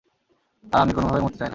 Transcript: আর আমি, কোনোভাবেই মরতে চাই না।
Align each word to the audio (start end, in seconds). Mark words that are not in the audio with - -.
আর 0.65 0.79
আমি, 0.81 0.91
কোনোভাবেই 0.93 1.21
মরতে 1.21 1.37
চাই 1.37 1.45
না। 1.45 1.49